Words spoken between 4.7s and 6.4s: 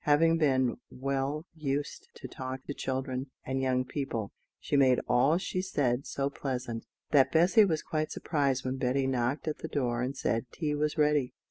made all she said so